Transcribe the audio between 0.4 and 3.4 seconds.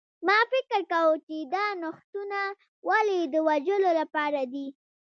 فکر کاوه چې دا نوښتونه ولې د